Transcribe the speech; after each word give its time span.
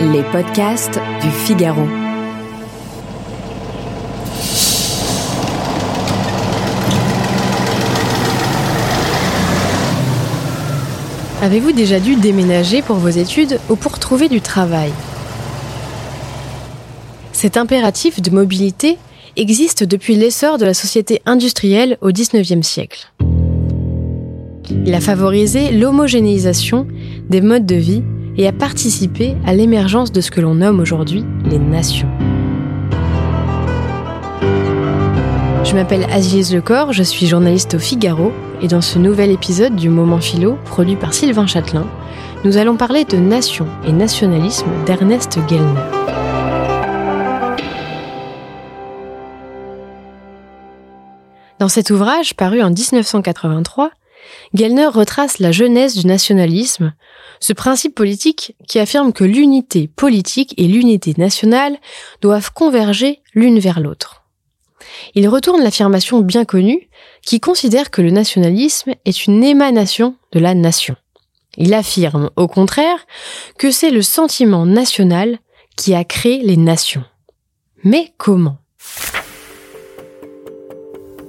Les 0.00 0.22
podcasts 0.22 1.00
du 1.20 1.28
Figaro. 1.28 1.82
Avez-vous 11.42 11.72
déjà 11.72 11.98
dû 11.98 12.14
déménager 12.14 12.80
pour 12.80 12.94
vos 12.94 13.08
études 13.08 13.58
ou 13.68 13.74
pour 13.74 13.98
trouver 13.98 14.28
du 14.28 14.40
travail? 14.40 14.92
Cet 17.32 17.56
impératif 17.56 18.22
de 18.22 18.30
mobilité 18.30 18.98
existe 19.34 19.82
depuis 19.82 20.14
l'essor 20.14 20.58
de 20.58 20.64
la 20.64 20.74
société 20.74 21.22
industrielle 21.26 21.98
au 22.02 22.12
XIXe 22.12 22.64
siècle. 22.64 23.12
Il 24.86 24.94
a 24.94 25.00
favorisé 25.00 25.72
l'homogénéisation 25.72 26.86
des 27.28 27.40
modes 27.40 27.66
de 27.66 27.74
vie 27.74 28.04
et 28.38 28.46
a 28.46 28.52
participé 28.52 29.36
à 29.44 29.52
l'émergence 29.52 30.12
de 30.12 30.20
ce 30.20 30.30
que 30.30 30.40
l'on 30.40 30.54
nomme 30.54 30.80
aujourd'hui 30.80 31.24
les 31.44 31.58
nations. 31.58 32.08
Je 35.64 35.74
m'appelle 35.74 36.06
Aziz 36.10 36.54
Lecor, 36.54 36.92
je 36.92 37.02
suis 37.02 37.26
journaliste 37.26 37.74
au 37.74 37.78
Figaro 37.78 38.32
et 38.62 38.68
dans 38.68 38.80
ce 38.80 38.98
nouvel 38.98 39.30
épisode 39.32 39.76
du 39.76 39.90
Moment 39.90 40.20
Philo, 40.20 40.56
produit 40.64 40.96
par 40.96 41.12
Sylvain 41.12 41.46
Châtelain, 41.46 41.86
nous 42.44 42.56
allons 42.56 42.76
parler 42.76 43.04
de 43.04 43.16
nation 43.16 43.66
et 43.86 43.92
nationalisme 43.92 44.68
d'Ernest 44.86 45.38
Gellner. 45.48 45.80
Dans 51.58 51.68
cet 51.68 51.90
ouvrage, 51.90 52.34
paru 52.34 52.62
en 52.62 52.70
1983, 52.70 53.90
Gellner 54.54 54.86
retrace 54.86 55.38
la 55.38 55.52
genèse 55.52 55.96
du 55.96 56.06
nationalisme, 56.06 56.94
ce 57.40 57.52
principe 57.52 57.94
politique 57.94 58.56
qui 58.66 58.78
affirme 58.78 59.12
que 59.12 59.24
l'unité 59.24 59.88
politique 59.88 60.54
et 60.56 60.66
l'unité 60.66 61.14
nationale 61.16 61.76
doivent 62.20 62.52
converger 62.52 63.20
l'une 63.34 63.58
vers 63.58 63.80
l'autre. 63.80 64.24
Il 65.14 65.28
retourne 65.28 65.62
l'affirmation 65.62 66.20
bien 66.20 66.44
connue 66.44 66.88
qui 67.22 67.40
considère 67.40 67.90
que 67.90 68.02
le 68.02 68.10
nationalisme 68.10 68.94
est 69.04 69.26
une 69.26 69.44
émanation 69.44 70.16
de 70.32 70.38
la 70.38 70.54
nation. 70.54 70.96
Il 71.56 71.74
affirme, 71.74 72.30
au 72.36 72.46
contraire, 72.46 73.06
que 73.58 73.70
c'est 73.70 73.90
le 73.90 74.02
sentiment 74.02 74.64
national 74.64 75.38
qui 75.76 75.94
a 75.94 76.04
créé 76.04 76.42
les 76.42 76.56
nations. 76.56 77.04
Mais 77.84 78.12
comment? 78.16 78.58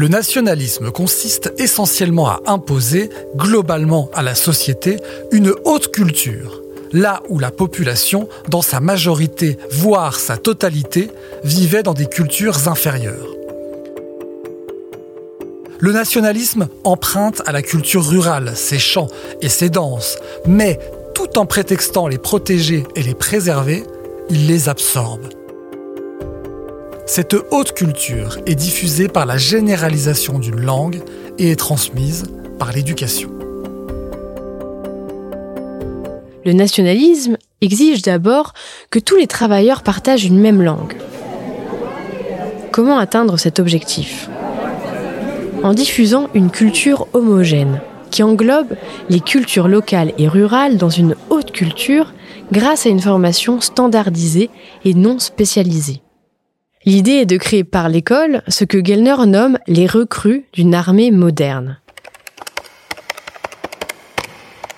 Le 0.00 0.08
nationalisme 0.08 0.90
consiste 0.90 1.52
essentiellement 1.58 2.26
à 2.26 2.40
imposer, 2.46 3.10
globalement 3.36 4.08
à 4.14 4.22
la 4.22 4.34
société, 4.34 4.96
une 5.30 5.52
haute 5.66 5.92
culture, 5.92 6.62
là 6.90 7.22
où 7.28 7.38
la 7.38 7.50
population, 7.50 8.26
dans 8.48 8.62
sa 8.62 8.80
majorité, 8.80 9.58
voire 9.70 10.18
sa 10.18 10.38
totalité, 10.38 11.10
vivait 11.44 11.82
dans 11.82 11.92
des 11.92 12.06
cultures 12.06 12.66
inférieures. 12.66 13.28
Le 15.80 15.92
nationalisme 15.92 16.68
emprunte 16.82 17.42
à 17.44 17.52
la 17.52 17.60
culture 17.60 18.08
rurale 18.08 18.56
ses 18.56 18.78
chants 18.78 19.08
et 19.42 19.50
ses 19.50 19.68
danses, 19.68 20.16
mais 20.46 20.80
tout 21.14 21.38
en 21.38 21.44
prétextant 21.44 22.08
les 22.08 22.16
protéger 22.16 22.84
et 22.96 23.02
les 23.02 23.14
préserver, 23.14 23.84
il 24.30 24.46
les 24.46 24.70
absorbe. 24.70 25.28
Cette 27.12 27.34
haute 27.50 27.72
culture 27.72 28.38
est 28.46 28.54
diffusée 28.54 29.08
par 29.08 29.26
la 29.26 29.36
généralisation 29.36 30.38
d'une 30.38 30.60
langue 30.60 31.02
et 31.38 31.50
est 31.50 31.56
transmise 31.56 32.26
par 32.56 32.70
l'éducation. 32.70 33.30
Le 36.44 36.52
nationalisme 36.52 37.36
exige 37.62 38.02
d'abord 38.02 38.52
que 38.90 39.00
tous 39.00 39.16
les 39.16 39.26
travailleurs 39.26 39.82
partagent 39.82 40.24
une 40.24 40.38
même 40.38 40.62
langue. 40.62 40.94
Comment 42.70 42.98
atteindre 42.98 43.40
cet 43.40 43.58
objectif? 43.58 44.30
En 45.64 45.74
diffusant 45.74 46.28
une 46.32 46.52
culture 46.52 47.08
homogène 47.12 47.80
qui 48.12 48.22
englobe 48.22 48.76
les 49.08 49.18
cultures 49.18 49.66
locales 49.66 50.12
et 50.16 50.28
rurales 50.28 50.76
dans 50.76 50.90
une 50.90 51.16
haute 51.28 51.50
culture 51.50 52.14
grâce 52.52 52.86
à 52.86 52.90
une 52.90 53.00
formation 53.00 53.60
standardisée 53.60 54.48
et 54.84 54.94
non 54.94 55.18
spécialisée. 55.18 56.02
L'idée 56.86 57.12
est 57.12 57.26
de 57.26 57.36
créer 57.36 57.62
par 57.62 57.90
l'école 57.90 58.42
ce 58.48 58.64
que 58.64 58.82
Gellner 58.82 59.26
nomme 59.26 59.58
les 59.66 59.86
recrues 59.86 60.46
d'une 60.54 60.74
armée 60.74 61.10
moderne. 61.10 61.78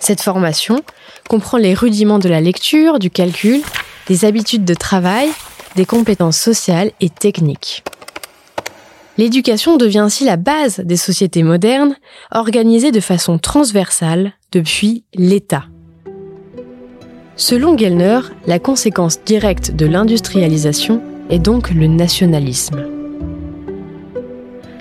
Cette 0.00 0.20
formation 0.20 0.82
comprend 1.28 1.58
les 1.58 1.74
rudiments 1.74 2.18
de 2.18 2.28
la 2.28 2.40
lecture, 2.40 2.98
du 2.98 3.08
calcul, 3.08 3.60
des 4.08 4.24
habitudes 4.24 4.64
de 4.64 4.74
travail, 4.74 5.28
des 5.76 5.86
compétences 5.86 6.38
sociales 6.38 6.90
et 7.00 7.08
techniques. 7.08 7.84
L'éducation 9.16 9.76
devient 9.76 10.00
ainsi 10.00 10.24
la 10.24 10.36
base 10.36 10.80
des 10.80 10.96
sociétés 10.96 11.44
modernes, 11.44 11.94
organisées 12.32 12.90
de 12.90 12.98
façon 12.98 13.38
transversale 13.38 14.32
depuis 14.50 15.04
l'État. 15.14 15.66
Selon 17.36 17.78
Gellner, 17.78 18.20
la 18.48 18.58
conséquence 18.58 19.22
directe 19.22 19.70
de 19.70 19.86
l'industrialisation 19.86 21.00
est 21.30 21.38
donc 21.38 21.70
le 21.70 21.86
nationalisme. 21.86 22.84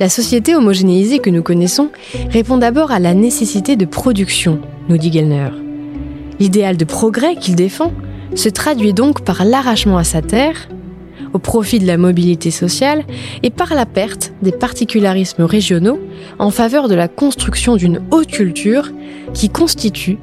La 0.00 0.08
société 0.08 0.56
homogénéisée 0.56 1.20
que 1.20 1.30
nous 1.30 1.42
connaissons 1.42 1.90
répond 2.30 2.58
d'abord 2.58 2.90
à 2.90 2.98
la 2.98 3.14
nécessité 3.14 3.76
de 3.76 3.84
production, 3.84 4.60
nous 4.88 4.98
dit 4.98 5.12
Gellner. 5.12 5.50
L'idéal 6.40 6.76
de 6.76 6.84
progrès 6.84 7.36
qu'il 7.36 7.54
défend 7.54 7.92
se 8.34 8.48
traduit 8.48 8.92
donc 8.92 9.24
par 9.24 9.44
l'arrachement 9.44 9.98
à 9.98 10.04
sa 10.04 10.20
terre, 10.20 10.68
au 11.32 11.38
profit 11.38 11.78
de 11.78 11.86
la 11.86 11.96
mobilité 11.96 12.50
sociale 12.50 13.04
et 13.42 13.50
par 13.50 13.74
la 13.74 13.86
perte 13.86 14.32
des 14.42 14.52
particularismes 14.52 15.42
régionaux 15.42 16.00
en 16.38 16.50
faveur 16.50 16.88
de 16.88 16.94
la 16.94 17.08
construction 17.08 17.76
d'une 17.76 18.00
haute 18.10 18.30
culture 18.30 18.90
qui 19.32 19.48
constitue 19.48 20.18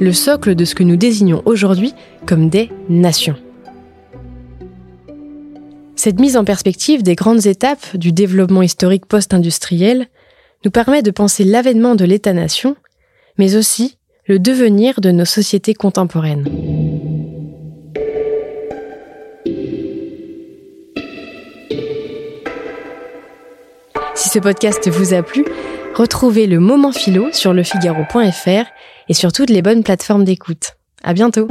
le 0.00 0.12
socle 0.12 0.54
de 0.54 0.64
ce 0.64 0.74
que 0.74 0.82
nous 0.84 0.96
désignons 0.96 1.42
aujourd'hui 1.44 1.94
comme 2.26 2.48
des 2.48 2.70
nations. 2.88 3.36
Cette 5.98 6.20
mise 6.20 6.36
en 6.36 6.44
perspective 6.44 7.02
des 7.02 7.16
grandes 7.16 7.46
étapes 7.46 7.96
du 7.96 8.12
développement 8.12 8.62
historique 8.62 9.04
post-industriel 9.06 10.06
nous 10.64 10.70
permet 10.70 11.02
de 11.02 11.10
penser 11.10 11.42
l'avènement 11.42 11.96
de 11.96 12.04
l'État-nation, 12.04 12.76
mais 13.36 13.56
aussi 13.56 13.98
le 14.26 14.38
devenir 14.38 15.00
de 15.00 15.10
nos 15.10 15.24
sociétés 15.24 15.74
contemporaines. 15.74 16.48
Si 24.14 24.28
ce 24.28 24.38
podcast 24.38 24.88
vous 24.88 25.14
a 25.14 25.24
plu, 25.24 25.44
retrouvez 25.96 26.46
le 26.46 26.60
moment 26.60 26.92
philo 26.92 27.32
sur 27.32 27.52
lefigaro.fr 27.52 28.70
et 29.08 29.14
sur 29.14 29.32
toutes 29.32 29.50
les 29.50 29.62
bonnes 29.62 29.82
plateformes 29.82 30.22
d'écoute. 30.22 30.76
À 31.02 31.12
bientôt! 31.12 31.48